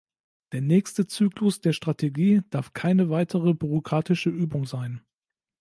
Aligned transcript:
Der 0.51 0.61
nächste 0.61 1.05
Zyklus 1.05 1.61
der 1.61 1.73
Strategie 1.73 2.41
darf 2.49 2.73
keine 2.73 3.11
weitere 3.11 3.53
bürokratische 3.53 4.31
Übung 4.31 4.65
sein. 4.65 5.01